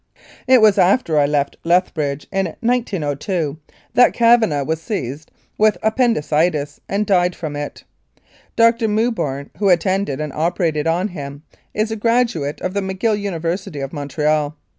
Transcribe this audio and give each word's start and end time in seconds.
It 0.47 0.61
was 0.63 0.79
after 0.79 1.19
I 1.19 1.27
left 1.27 1.57
Lethbridge 1.63 2.25
in 2.31 2.55
1902 2.61 3.59
that 3.93 4.15
Cavanah 4.15 4.65
was 4.65 4.81
seized 4.81 5.29
with 5.59 5.77
appendicitis 5.83 6.81
and 6.89 7.05
died 7.05 7.35
from 7.35 7.55
it. 7.55 7.83
Dr. 8.55 8.87
Mewburn, 8.87 9.51
who 9.59 9.69
attended 9.69 10.19
and 10.19 10.33
operated 10.33 10.87
on 10.87 11.09
him, 11.09 11.43
is 11.75 11.91
a 11.91 11.95
graduate 11.95 12.59
of 12.61 12.73
the 12.73 12.81
McGill 12.81 13.19
University 13.21 13.79
of 13.79 13.93
Montreal. 13.93 14.55